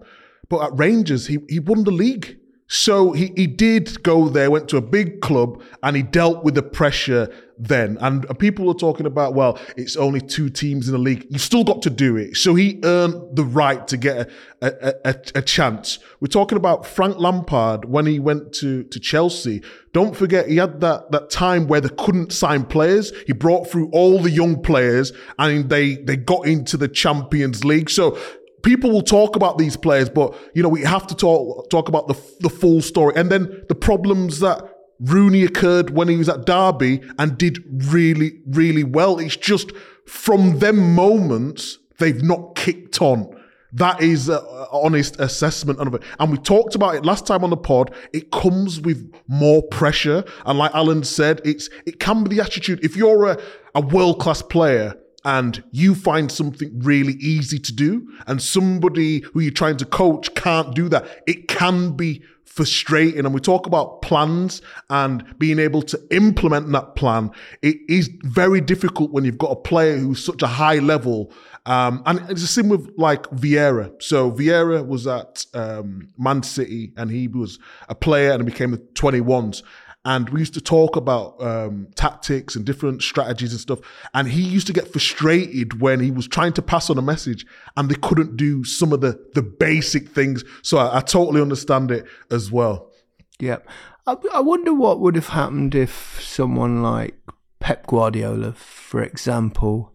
But 0.49 0.65
at 0.65 0.77
Rangers, 0.77 1.27
he 1.27 1.39
he 1.49 1.59
won 1.59 1.83
the 1.83 1.91
league. 1.91 2.39
So 2.67 3.11
he, 3.11 3.31
he 3.35 3.45
did 3.45 4.01
go 4.01 4.27
there, 4.27 4.49
went 4.49 4.69
to 4.69 4.77
a 4.77 4.81
big 4.81 5.21
club, 5.21 5.61
and 5.83 5.95
he 5.95 6.01
dealt 6.01 6.43
with 6.43 6.55
the 6.55 6.63
pressure 6.63 7.31
then. 7.59 7.97
And 8.01 8.27
people 8.39 8.65
were 8.65 8.73
talking 8.73 9.05
about, 9.05 9.35
well, 9.35 9.59
it's 9.77 9.95
only 9.95 10.19
two 10.19 10.49
teams 10.49 10.87
in 10.87 10.93
the 10.93 10.97
league. 10.99 11.27
You've 11.29 11.41
still 11.41 11.63
got 11.63 11.83
to 11.83 11.91
do 11.91 12.17
it. 12.17 12.37
So 12.37 12.55
he 12.55 12.79
earned 12.83 13.35
the 13.35 13.43
right 13.43 13.87
to 13.87 13.97
get 13.97 14.31
a, 14.61 14.67
a, 14.81 14.93
a, 15.05 15.15
a 15.35 15.41
chance. 15.43 15.99
We're 16.19 16.27
talking 16.27 16.57
about 16.57 16.87
Frank 16.87 17.19
Lampard 17.19 17.85
when 17.85 18.07
he 18.07 18.19
went 18.19 18.51
to, 18.55 18.83
to 18.85 18.99
Chelsea. 18.99 19.61
Don't 19.93 20.15
forget, 20.15 20.49
he 20.49 20.57
had 20.57 20.81
that, 20.81 21.11
that 21.11 21.29
time 21.29 21.67
where 21.67 21.81
they 21.81 21.89
couldn't 21.89 22.33
sign 22.33 22.65
players. 22.65 23.13
He 23.27 23.33
brought 23.33 23.69
through 23.69 23.89
all 23.91 24.19
the 24.19 24.31
young 24.31 24.61
players 24.63 25.13
and 25.37 25.69
they, 25.69 25.97
they 25.97 26.17
got 26.17 26.47
into 26.47 26.77
the 26.77 26.87
Champions 26.87 27.63
League. 27.63 27.91
So 27.91 28.17
people 28.65 28.91
will 28.91 29.03
talk 29.03 29.35
about 29.35 29.57
these 29.57 29.77
players, 29.77 30.09
but 30.09 30.35
you 30.53 30.63
know 30.63 30.69
we 30.69 30.81
have 30.81 31.07
to 31.07 31.15
talk 31.15 31.69
talk 31.69 31.87
about 31.87 32.07
the 32.07 32.15
the 32.41 32.49
full 32.49 32.81
story, 32.81 33.13
and 33.15 33.29
then 33.29 33.63
the 33.69 33.75
problems 33.75 34.39
that 34.39 34.61
Rooney 34.99 35.43
occurred 35.43 35.91
when 35.91 36.07
he 36.07 36.17
was 36.17 36.27
at 36.27 36.45
Derby 36.45 37.01
and 37.17 37.37
did 37.37 37.63
really 37.91 38.41
really 38.47 38.83
well. 38.83 39.19
It's 39.19 39.37
just 39.37 39.71
from 40.05 40.59
them 40.59 40.95
moments 40.95 41.77
they've 41.99 42.23
not 42.23 42.55
kicked 42.55 43.01
on. 43.01 43.31
That 43.71 44.01
is 44.01 44.29
an 44.29 44.39
honest 44.71 45.19
assessment 45.19 45.79
of 45.79 45.93
it. 45.93 46.01
And 46.17 46.31
we 46.31 46.37
talked 46.37 46.75
about 46.75 46.95
it 46.95 47.05
last 47.05 47.27
time 47.27 47.43
on 47.43 47.49
the 47.49 47.57
pod. 47.57 47.93
It 48.13 48.31
comes 48.31 48.79
with 48.79 49.13
more 49.27 49.63
pressure. 49.63 50.23
And 50.45 50.57
like 50.57 50.73
Alan 50.73 51.03
said, 51.03 51.41
it's 51.43 51.69
it 51.85 51.99
can 51.99 52.23
be 52.23 52.35
the 52.35 52.41
attitude. 52.41 52.83
If 52.83 52.95
you're 52.95 53.25
a, 53.31 53.37
a 53.75 53.81
world 53.81 54.19
class 54.21 54.41
player 54.41 54.95
and 55.25 55.63
you 55.71 55.95
find 55.95 56.31
something 56.31 56.71
really 56.79 57.13
easy 57.13 57.59
to 57.59 57.73
do 57.73 58.07
and 58.27 58.41
somebody 58.41 59.21
who 59.33 59.39
you're 59.39 59.51
trying 59.51 59.77
to 59.77 59.85
coach 59.85 60.33
can't 60.35 60.75
do 60.75 60.87
that, 60.87 61.23
it 61.27 61.47
can 61.47 61.91
be 61.93 62.23
frustrating. 62.45 63.25
And 63.25 63.33
we 63.33 63.41
talk 63.41 63.65
about 63.65 64.01
plans 64.01 64.61
and 64.89 65.25
being 65.39 65.59
able 65.59 65.81
to 65.81 65.99
implement 66.11 66.71
that 66.71 66.95
plan. 66.95 67.31
It 67.61 67.77
is 67.89 68.09
very 68.23 68.61
difficult 68.61 69.11
when 69.11 69.25
you've 69.25 69.37
got 69.37 69.51
a 69.51 69.55
player 69.55 69.97
who's 69.97 70.23
such 70.23 70.41
a 70.41 70.47
high 70.47 70.79
level. 70.79 71.33
Um, 71.65 72.03
and 72.05 72.19
it's 72.29 72.41
the 72.41 72.47
same 72.47 72.69
with 72.69 72.93
like 72.95 73.23
Vieira. 73.31 74.01
So 74.01 74.31
Vieira 74.31 74.85
was 74.85 75.07
at 75.07 75.45
um, 75.55 76.09
Man 76.17 76.43
City 76.43 76.93
and 76.95 77.09
he 77.09 77.27
was 77.27 77.57
a 77.89 77.95
player 77.95 78.31
and 78.31 78.45
became 78.45 78.71
the 78.71 78.77
21s 78.77 79.63
and 80.05 80.29
we 80.29 80.39
used 80.39 80.53
to 80.53 80.61
talk 80.61 80.95
about 80.95 81.41
um, 81.41 81.87
tactics 81.95 82.55
and 82.55 82.63
different 82.63 83.01
strategies 83.01 83.51
and 83.51 83.59
stuff. 83.59 83.79
And 84.13 84.27
he 84.27 84.43
used 84.43 84.67
to 84.67 84.73
get 84.73 84.87
frustrated 84.87 85.81
when 85.81 85.99
he 85.99 86.11
was 86.11 86.27
trying 86.27 86.53
to 86.53 86.61
pass 86.61 86.91
on 86.91 86.99
a 86.99 87.01
message 87.01 87.43
and 87.75 87.89
they 87.89 87.95
couldn't 87.95 88.37
do 88.37 88.63
some 88.63 88.93
of 88.93 89.01
the 89.01 89.19
the 89.33 89.41
basic 89.41 90.09
things. 90.09 90.43
So 90.61 90.77
I, 90.77 90.97
I 90.97 91.01
totally 91.01 91.41
understand 91.41 91.89
it 91.89 92.05
as 92.29 92.51
well. 92.51 92.91
Yeah, 93.39 93.57
I, 94.05 94.15
I 94.31 94.39
wonder 94.41 94.73
what 94.75 94.99
would 94.99 95.15
have 95.15 95.29
happened 95.29 95.73
if 95.73 96.21
someone 96.21 96.83
like 96.83 97.17
Pep 97.59 97.87
Guardiola, 97.87 98.53
for 98.53 99.01
example, 99.01 99.91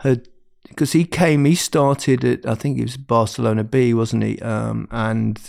had 0.00 0.28
because 0.68 0.92
he 0.92 1.06
came, 1.06 1.46
he 1.46 1.54
started 1.54 2.22
at 2.22 2.46
I 2.46 2.54
think 2.54 2.78
it 2.78 2.82
was 2.82 2.98
Barcelona 2.98 3.64
B, 3.64 3.94
wasn't 3.94 4.24
he? 4.24 4.38
Um, 4.40 4.88
and 4.90 5.40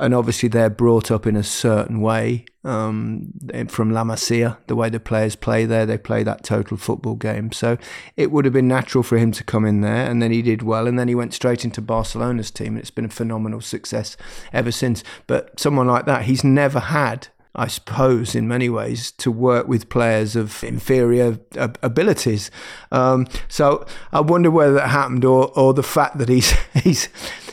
and 0.00 0.14
obviously 0.14 0.48
they're 0.48 0.70
brought 0.70 1.10
up 1.10 1.26
in 1.26 1.36
a 1.36 1.42
certain 1.42 2.00
way 2.00 2.46
um, 2.64 3.32
from 3.68 3.92
La 3.92 4.04
Masia, 4.04 4.58
the 4.66 4.76
way 4.76 4.88
the 4.88 5.00
players 5.00 5.36
play 5.36 5.64
there. 5.64 5.86
They 5.86 5.98
play 5.98 6.22
that 6.22 6.44
total 6.44 6.76
football 6.76 7.14
game. 7.14 7.52
So 7.52 7.78
it 8.16 8.30
would 8.30 8.44
have 8.44 8.54
been 8.54 8.68
natural 8.68 9.02
for 9.02 9.18
him 9.18 9.32
to 9.32 9.44
come 9.44 9.64
in 9.64 9.80
there, 9.80 10.08
and 10.08 10.22
then 10.22 10.30
he 10.30 10.42
did 10.42 10.62
well, 10.62 10.86
and 10.86 10.98
then 10.98 11.08
he 11.08 11.14
went 11.14 11.34
straight 11.34 11.64
into 11.64 11.80
Barcelona's 11.80 12.50
team, 12.50 12.68
and 12.68 12.78
it's 12.78 12.90
been 12.90 13.04
a 13.04 13.10
phenomenal 13.10 13.60
success 13.60 14.16
ever 14.52 14.70
since. 14.70 15.02
But 15.26 15.58
someone 15.58 15.86
like 15.86 16.06
that, 16.06 16.24
he's 16.24 16.44
never 16.44 16.80
had 16.80 17.28
I 17.54 17.66
suppose, 17.66 18.34
in 18.34 18.48
many 18.48 18.70
ways, 18.70 19.12
to 19.12 19.30
work 19.30 19.68
with 19.68 19.90
players 19.90 20.36
of 20.36 20.64
inferior 20.64 21.38
abilities. 21.82 22.50
Um, 22.90 23.26
so 23.48 23.84
I 24.10 24.20
wonder 24.20 24.50
whether 24.50 24.72
that 24.74 24.88
happened, 24.88 25.24
or, 25.24 25.52
or 25.58 25.74
the 25.74 25.82
fact 25.82 26.16
that 26.18 26.30
he's 26.30 26.52
he's 26.74 27.08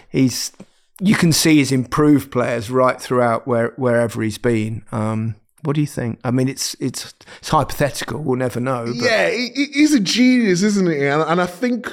he's 0.07 0.53
you 0.99 1.15
can 1.15 1.31
see 1.31 1.55
he's 1.55 1.71
improved 1.71 2.31
players 2.31 2.69
right 2.69 2.99
throughout 3.01 3.47
where, 3.47 3.73
wherever 3.77 4.21
he's 4.21 4.37
been. 4.37 4.83
Um, 4.91 5.35
what 5.63 5.75
do 5.75 5.81
you 5.81 5.87
think? 5.87 6.19
I 6.23 6.31
mean, 6.31 6.47
it's 6.47 6.75
it's 6.79 7.13
it's 7.39 7.49
hypothetical. 7.49 8.21
We'll 8.21 8.37
never 8.37 8.59
know. 8.59 8.85
But. 8.85 8.95
Yeah, 8.95 9.29
he, 9.29 9.65
he's 9.73 9.93
a 9.93 9.99
genius, 9.99 10.63
isn't 10.63 10.87
he? 10.87 11.05
And, 11.05 11.21
and 11.21 11.41
I 11.41 11.45
think 11.45 11.91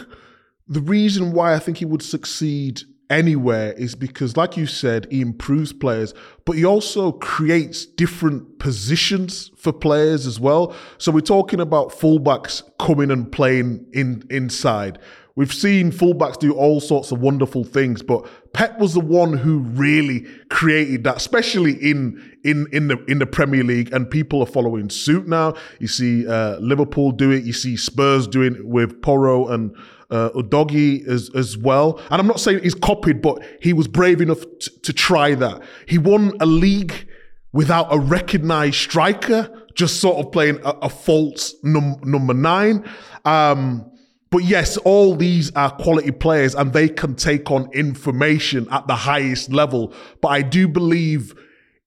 the 0.69 0.81
reason 0.81 1.33
why 1.33 1.55
I 1.55 1.59
think 1.59 1.79
he 1.79 1.85
would 1.85 2.03
succeed 2.03 2.83
anywhere 3.11 3.73
is 3.73 3.95
because, 3.95 4.37
like 4.37 4.57
you 4.57 4.67
said, 4.67 5.07
he 5.11 5.21
improves 5.21 5.73
players, 5.73 6.15
but 6.45 6.53
he 6.53 6.65
also 6.65 7.13
creates 7.13 7.87
different 7.87 8.59
positions 8.59 9.51
for 9.57 9.73
players 9.73 10.27
as 10.27 10.41
well. 10.41 10.75
So 10.99 11.13
we're 11.13 11.21
talking 11.21 11.61
about 11.61 11.91
fullbacks 11.91 12.63
coming 12.79 13.11
and 13.11 13.31
playing 13.31 13.87
in 13.93 14.25
inside. 14.31 14.99
We've 15.37 15.52
seen 15.52 15.93
fullbacks 15.93 16.38
do 16.38 16.55
all 16.55 16.81
sorts 16.81 17.12
of 17.12 17.21
wonderful 17.21 17.62
things, 17.62 18.00
but 18.00 18.26
Pep 18.55 18.78
was 18.78 18.95
the 18.95 19.00
one 19.00 19.35
who 19.35 19.59
really 19.59 20.21
created 20.49 21.05
that, 21.05 21.19
especially 21.19 21.73
in 21.73 22.38
in 22.43 22.66
in 22.73 22.88
the 22.88 23.05
in 23.05 23.19
the 23.19 23.26
Premier 23.26 23.62
League, 23.62 23.93
and 23.93 24.11
people 24.11 24.40
are 24.40 24.47
following 24.47 24.88
suit 24.88 25.28
now. 25.28 25.52
You 25.78 25.88
see 25.88 26.26
uh, 26.26 26.57
Liverpool 26.61 27.12
do 27.12 27.31
it. 27.33 27.45
You 27.45 27.52
see 27.52 27.76
Spurs 27.76 28.26
doing 28.26 28.55
it 28.55 28.66
with 28.66 29.02
Porro 29.02 29.49
and 29.49 29.76
uh, 30.11 30.31
Udogie 30.31 31.07
as 31.07 31.28
as 31.35 31.59
well. 31.59 32.00
And 32.11 32.19
I'm 32.19 32.26
not 32.26 32.40
saying 32.40 32.62
he's 32.62 32.75
copied, 32.75 33.21
but 33.21 33.45
he 33.61 33.75
was 33.75 33.88
brave 33.88 34.23
enough 34.23 34.40
t- 34.59 34.71
to 34.85 34.93
try 34.95 35.35
that. 35.35 35.62
He 35.87 35.99
won 35.99 36.33
a 36.40 36.47
league 36.47 37.07
without 37.52 37.93
a 37.93 37.99
recognised 37.99 38.76
striker, 38.76 39.50
just 39.75 40.00
sort 40.00 40.16
of 40.16 40.33
playing 40.33 40.61
a, 40.64 40.71
a 40.81 40.88
false 40.88 41.55
num- 41.62 42.00
number 42.05 42.33
nine. 42.33 42.88
Um, 43.26 43.90
but 44.30 44.45
yes, 44.45 44.76
all 44.78 45.14
these 45.14 45.54
are 45.54 45.71
quality 45.71 46.11
players 46.11 46.54
and 46.54 46.73
they 46.73 46.88
can 46.88 47.14
take 47.14 47.50
on 47.50 47.71
information 47.73 48.66
at 48.71 48.87
the 48.87 48.97
highest 48.97 49.52
level. 49.52 49.95
But 50.21 50.28
I 50.28 50.42
do 50.42 50.66
believe 50.66 51.35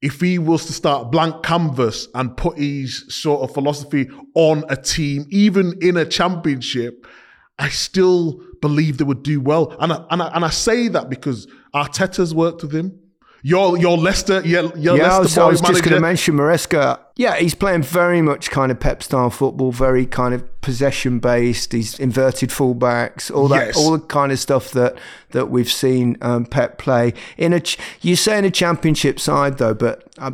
if 0.01 0.22
he 0.22 0.39
was 0.39 0.65
to 0.67 0.74
start 0.74 1.12
blank 1.12 1.43
canvas 1.43 2.08
and 2.15 2.36
put 2.38 2.58
his 2.58 3.05
sort 3.13 3.41
of 3.41 3.53
philosophy 3.53 4.10
on 4.36 4.63
a 4.69 4.77
team, 4.77 5.25
even 5.29 5.77
in 5.81 5.98
a 5.98 6.05
championship, 6.05 7.05
I 7.58 7.67
still 7.67 8.41
believe 8.62 8.98
they 8.98 9.03
would 9.03 9.24
do 9.24 9.41
well. 9.41 9.75
And 9.79 9.91
I, 9.91 10.05
and 10.10 10.24
I, 10.24 10.27
and 10.29 10.46
I 10.46 10.50
say 10.50 10.88
that 10.88 11.10
because 11.10 11.48
Arteta's 11.74 12.34
worked 12.34 12.62
with 12.62 12.74
him. 12.74 12.98
Your 13.41 13.77
your 13.77 13.98
Leicester, 13.98 14.41
your, 14.41 14.75
your 14.77 14.98
yeah, 14.98 15.17
Leicester 15.17 15.17
I 15.17 15.19
was, 15.19 15.38
I 15.38 15.46
was 15.48 15.62
boy 15.62 15.67
just 15.69 15.84
going 15.84 15.96
to 15.96 16.01
mention 16.01 16.36
Maresca. 16.36 17.00
Yeah, 17.15 17.36
he's 17.36 17.55
playing 17.55 17.84
very 17.84 18.22
much 18.22 18.50
kind 18.51 18.72
of 18.72 18.79
Pep 18.79 19.01
style 19.03 19.29
football, 19.29 19.72
very 19.72 20.05
kind 20.05 20.34
of 20.34 20.62
possession 20.62 21.19
based. 21.19 21.72
He's 21.74 22.00
inverted 22.00 22.50
fullbacks, 22.50 23.34
all 23.34 23.48
that, 23.50 23.67
Yes. 23.67 23.77
all 23.77 23.91
the 23.91 24.00
kind 24.00 24.31
of 24.31 24.39
stuff 24.39 24.72
that 24.72 24.96
that 25.31 25.50
we've 25.50 25.72
seen 25.72 26.17
um, 26.22 26.46
Pep 26.46 26.77
play 26.77 27.13
in 27.38 27.53
a. 27.53 27.60
ch- 27.62 27.77
You 28.01 28.15
say 28.15 28.38
in 28.38 28.46
a 28.46 28.51
championship 28.51 29.19
side 29.19 29.58
though, 29.58 29.74
but 29.74 30.03
uh, 30.17 30.31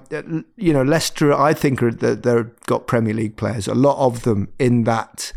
you 0.58 0.74
know 0.74 0.84
Leicester, 0.84 1.34
I 1.34 1.54
think 1.54 1.84
are 1.84 1.92
that 1.92 2.24
they've 2.24 2.50
got 2.66 2.88
Premier 2.88 3.14
League 3.14 3.36
players, 3.38 3.68
a 3.68 3.76
lot 3.76 3.98
of 4.04 4.24
them 4.24 4.48
in 4.60 4.84
that 4.86 5.32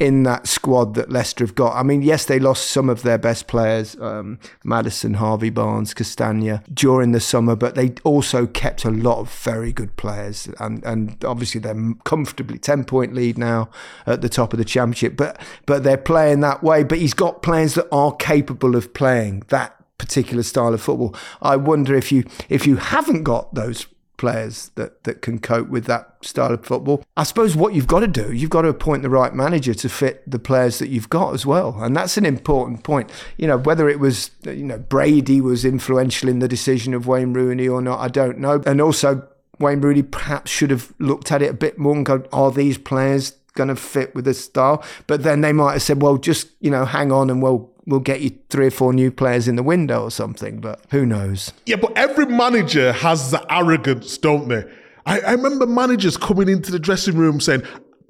in 0.00 0.22
that 0.22 0.48
squad 0.48 0.94
that 0.94 1.12
Leicester 1.12 1.44
have 1.44 1.54
got. 1.54 1.76
I 1.76 1.82
mean, 1.82 2.00
yes, 2.00 2.24
they 2.24 2.38
lost 2.40 2.70
some 2.70 2.88
of 2.88 3.02
their 3.02 3.18
best 3.18 3.46
players, 3.46 3.96
um, 4.00 4.38
Maddison, 4.64 5.14
Harvey 5.14 5.50
Barnes, 5.50 5.92
Castagna, 5.92 6.62
during 6.72 7.12
the 7.12 7.20
summer, 7.20 7.54
but 7.54 7.74
they 7.74 7.92
also 8.02 8.46
kept 8.46 8.86
a 8.86 8.90
lot 8.90 9.18
of 9.18 9.30
very 9.30 9.72
good 9.74 9.94
players. 9.96 10.48
And, 10.58 10.82
and 10.84 11.22
obviously, 11.22 11.60
they're 11.60 11.94
comfortably 12.04 12.58
10 12.58 12.84
point 12.84 13.14
lead 13.14 13.36
now 13.36 13.68
at 14.06 14.22
the 14.22 14.30
top 14.30 14.54
of 14.54 14.58
the 14.58 14.64
championship, 14.64 15.16
but, 15.16 15.38
but 15.66 15.84
they're 15.84 15.98
playing 15.98 16.40
that 16.40 16.62
way. 16.62 16.82
But 16.82 16.98
he's 16.98 17.14
got 17.14 17.42
players 17.42 17.74
that 17.74 17.86
are 17.92 18.16
capable 18.16 18.74
of 18.76 18.94
playing 18.94 19.44
that 19.48 19.76
particular 19.98 20.42
style 20.42 20.72
of 20.72 20.80
football. 20.80 21.14
I 21.42 21.56
wonder 21.56 21.94
if 21.94 22.10
you 22.10 22.24
if 22.48 22.66
you 22.66 22.76
haven't 22.76 23.22
got 23.22 23.54
those 23.54 23.86
players 24.20 24.70
that, 24.74 25.02
that 25.04 25.22
can 25.22 25.38
cope 25.38 25.68
with 25.68 25.86
that 25.86 26.14
style 26.20 26.52
of 26.52 26.62
football. 26.62 27.02
I 27.16 27.22
suppose 27.22 27.56
what 27.56 27.72
you've 27.72 27.86
got 27.86 28.00
to 28.00 28.06
do, 28.06 28.30
you've 28.30 28.50
got 28.50 28.62
to 28.62 28.68
appoint 28.68 29.02
the 29.02 29.08
right 29.08 29.34
manager 29.34 29.72
to 29.72 29.88
fit 29.88 30.22
the 30.30 30.38
players 30.38 30.78
that 30.78 30.88
you've 30.88 31.08
got 31.08 31.32
as 31.32 31.46
well. 31.46 31.82
And 31.82 31.96
that's 31.96 32.18
an 32.18 32.26
important 32.26 32.84
point. 32.84 33.10
You 33.38 33.46
know, 33.46 33.56
whether 33.56 33.88
it 33.88 33.98
was, 33.98 34.30
you 34.44 34.64
know, 34.64 34.76
Brady 34.76 35.40
was 35.40 35.64
influential 35.64 36.28
in 36.28 36.40
the 36.40 36.48
decision 36.48 36.92
of 36.92 37.06
Wayne 37.06 37.32
Rooney 37.32 37.66
or 37.66 37.80
not, 37.80 37.98
I 37.98 38.08
don't 38.08 38.38
know. 38.38 38.62
And 38.66 38.78
also, 38.82 39.26
Wayne 39.58 39.80
Rooney 39.80 40.02
perhaps 40.02 40.50
should 40.50 40.70
have 40.70 40.92
looked 40.98 41.32
at 41.32 41.40
it 41.40 41.48
a 41.48 41.54
bit 41.54 41.78
more 41.78 41.96
and 41.96 42.04
go, 42.04 42.22
are 42.30 42.50
these 42.50 42.76
players 42.76 43.30
going 43.54 43.68
to 43.68 43.76
fit 43.76 44.14
with 44.14 44.26
the 44.26 44.34
style? 44.34 44.84
But 45.06 45.22
then 45.22 45.40
they 45.40 45.54
might 45.54 45.72
have 45.72 45.82
said, 45.82 46.02
well, 46.02 46.18
just, 46.18 46.48
you 46.60 46.70
know, 46.70 46.84
hang 46.84 47.10
on 47.10 47.30
and 47.30 47.42
we'll, 47.42 47.70
we'll 47.86 48.00
get 48.00 48.20
you 48.20 48.30
three 48.48 48.66
or 48.66 48.70
four 48.70 48.92
new 48.92 49.10
players 49.10 49.48
in 49.48 49.56
the 49.56 49.62
window 49.62 50.02
or 50.02 50.10
something. 50.10 50.60
But 50.60 50.84
who 50.90 51.06
knows? 51.06 51.52
Yeah, 51.66 51.76
but 51.76 51.96
every 51.96 52.26
manager 52.26 52.92
has 52.92 53.30
the 53.30 53.44
arrogance, 53.52 54.18
don't 54.18 54.48
they? 54.48 54.64
I, 55.06 55.20
I 55.20 55.32
remember 55.32 55.66
managers 55.66 56.16
coming 56.16 56.48
into 56.48 56.70
the 56.70 56.78
dressing 56.78 57.16
room 57.16 57.40
saying, 57.40 57.62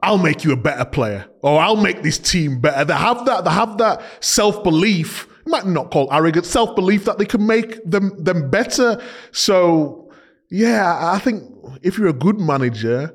I'll 0.02 0.18
make 0.18 0.44
you 0.44 0.52
a 0.52 0.56
better 0.56 0.84
player, 0.84 1.26
or 1.42 1.60
I'll 1.60 1.76
make 1.76 2.02
this 2.02 2.18
team 2.18 2.60
better. 2.60 2.84
They 2.86 2.94
have 2.94 3.26
that, 3.26 3.44
they 3.44 3.50
have 3.50 3.76
that 3.78 4.02
self-belief, 4.20 5.28
you 5.44 5.52
might 5.52 5.66
not 5.66 5.90
call 5.90 6.08
arrogance, 6.10 6.48
self-belief 6.48 7.04
that 7.04 7.18
they 7.18 7.26
can 7.26 7.46
make 7.46 7.84
them 7.84 8.12
them 8.22 8.50
better. 8.50 9.00
So 9.30 10.10
yeah, 10.50 11.12
I 11.12 11.18
think 11.18 11.44
if 11.82 11.98
you're 11.98 12.08
a 12.08 12.14
good 12.14 12.40
manager, 12.40 13.14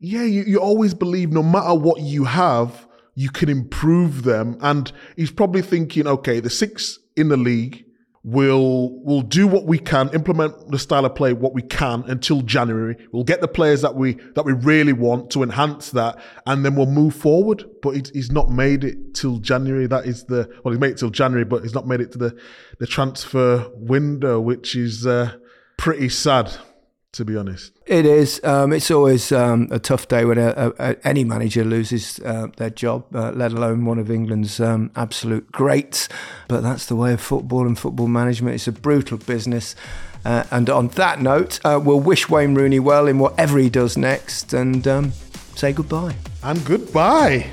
yeah, 0.00 0.24
you, 0.24 0.42
you 0.42 0.58
always 0.58 0.92
believe 0.92 1.30
no 1.30 1.42
matter 1.42 1.74
what 1.74 2.00
you 2.00 2.24
have, 2.24 2.88
you 3.20 3.28
can 3.28 3.50
improve 3.50 4.22
them. 4.22 4.56
And 4.62 4.90
he's 5.14 5.30
probably 5.30 5.60
thinking, 5.60 6.06
okay, 6.06 6.40
the 6.40 6.48
six 6.48 6.98
in 7.16 7.28
the 7.28 7.36
league 7.36 7.84
will 8.22 9.02
will 9.02 9.20
do 9.20 9.46
what 9.46 9.64
we 9.66 9.78
can, 9.78 10.08
implement 10.14 10.70
the 10.70 10.78
style 10.78 11.04
of 11.04 11.14
play 11.14 11.34
what 11.34 11.52
we 11.52 11.60
can 11.60 12.02
until 12.06 12.40
January. 12.40 12.96
We'll 13.12 13.24
get 13.24 13.42
the 13.42 13.48
players 13.48 13.82
that 13.82 13.94
we 13.94 14.14
that 14.36 14.46
we 14.46 14.54
really 14.54 14.94
want 14.94 15.30
to 15.32 15.42
enhance 15.42 15.90
that, 15.90 16.18
and 16.46 16.64
then 16.64 16.76
we'll 16.76 16.86
move 16.86 17.14
forward. 17.14 17.62
But 17.82 17.90
he's, 17.96 18.10
he's 18.10 18.30
not 18.30 18.50
made 18.50 18.84
it 18.84 19.14
till 19.14 19.36
January. 19.38 19.86
That 19.86 20.06
is 20.06 20.24
the 20.24 20.50
well, 20.64 20.72
he's 20.72 20.80
made 20.80 20.92
it 20.92 20.98
till 20.98 21.10
January, 21.10 21.44
but 21.44 21.62
he's 21.62 21.74
not 21.74 21.86
made 21.86 22.00
it 22.00 22.12
to 22.12 22.18
the 22.18 22.38
the 22.78 22.86
transfer 22.86 23.70
window, 23.74 24.40
which 24.40 24.76
is 24.76 25.06
uh, 25.06 25.32
pretty 25.76 26.08
sad, 26.08 26.56
to 27.12 27.24
be 27.24 27.36
honest. 27.36 27.72
It 27.86 28.06
is. 28.06 28.40
Um, 28.44 28.72
it's 28.72 28.90
always 28.90 29.32
um, 29.32 29.68
a 29.70 29.78
tough 29.78 30.08
day 30.08 30.24
when 30.24 30.38
a, 30.38 30.48
a, 30.56 30.72
a, 30.78 31.06
any 31.06 31.24
manager 31.24 31.64
loses 31.64 32.20
uh, 32.20 32.48
their 32.56 32.70
job, 32.70 33.04
uh, 33.14 33.32
let 33.32 33.52
alone 33.52 33.84
one 33.84 33.98
of 33.98 34.10
England's 34.10 34.60
um, 34.60 34.90
absolute 34.94 35.50
greats. 35.50 36.08
But 36.48 36.62
that's 36.62 36.86
the 36.86 36.96
way 36.96 37.12
of 37.12 37.20
football 37.20 37.66
and 37.66 37.78
football 37.78 38.08
management. 38.08 38.54
It's 38.54 38.68
a 38.68 38.72
brutal 38.72 39.18
business. 39.18 39.74
Uh, 40.24 40.44
and 40.50 40.68
on 40.68 40.88
that 40.88 41.20
note, 41.20 41.60
uh, 41.64 41.80
we'll 41.82 42.00
wish 42.00 42.28
Wayne 42.28 42.54
Rooney 42.54 42.78
well 42.78 43.08
in 43.08 43.18
whatever 43.18 43.58
he 43.58 43.70
does 43.70 43.96
next 43.96 44.52
and 44.52 44.86
um, 44.86 45.12
say 45.56 45.72
goodbye. 45.72 46.14
And 46.42 46.64
goodbye. 46.64 47.50